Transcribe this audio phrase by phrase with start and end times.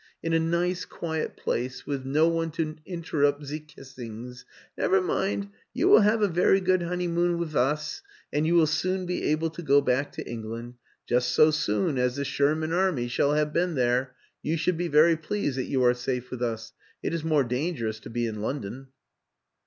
[0.23, 4.45] "In a nice quiet place, wiz no one to interrupt zee kissings.
[4.75, 8.01] Never mind you will have a very good honey moon with us
[8.33, 10.73] and you will very soon be able to go back to England.
[11.05, 14.15] Just so soon as the Sher man Army shall have been there.
[14.41, 16.73] You should be very pleased that you are safe with us:
[17.03, 18.87] it is more dangerous to be in London."